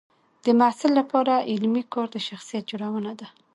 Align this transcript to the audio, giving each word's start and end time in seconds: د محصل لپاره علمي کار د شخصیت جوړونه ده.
د 0.45 0.47
محصل 0.59 0.91
لپاره 0.99 1.45
علمي 1.51 1.83
کار 1.93 2.07
د 2.11 2.17
شخصیت 2.27 2.63
جوړونه 2.71 3.11
ده. 3.19 3.27